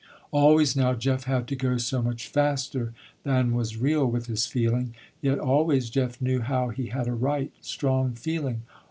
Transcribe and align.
Always 0.31 0.75
now 0.75 0.95
Jeff 0.95 1.25
had 1.25 1.45
to 1.49 1.55
go 1.55 1.77
so 1.77 2.01
much 2.01 2.27
faster 2.27 2.91
than 3.21 3.53
was 3.53 3.77
real 3.77 4.03
with 4.07 4.25
his 4.25 4.47
feeling. 4.47 4.95
Yet 5.21 5.37
always 5.37 5.91
Jeff 5.91 6.19
knew 6.19 6.39
how 6.39 6.69
he 6.69 6.87
had 6.87 7.07
a 7.07 7.13
right, 7.13 7.51
strong 7.61 8.13
feeling. 8.15 8.63